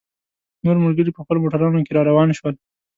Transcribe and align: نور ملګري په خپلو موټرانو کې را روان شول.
نور 0.65 0.77
ملګري 0.85 1.11
په 1.13 1.21
خپلو 1.23 1.41
موټرانو 1.43 1.83
کې 1.85 1.95
را 1.95 2.01
روان 2.09 2.29
شول. 2.37 2.55